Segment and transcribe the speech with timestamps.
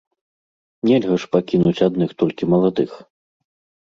[0.87, 2.91] Нельга ж пакінуць адных толькі маладых.